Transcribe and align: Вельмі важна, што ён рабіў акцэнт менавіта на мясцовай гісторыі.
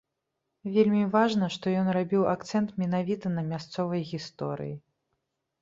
Вельмі 0.77 1.01
важна, 1.15 1.49
што 1.57 1.65
ён 1.83 1.91
рабіў 1.97 2.25
акцэнт 2.33 2.69
менавіта 2.85 3.33
на 3.37 3.45
мясцовай 3.51 4.01
гісторыі. 4.15 4.75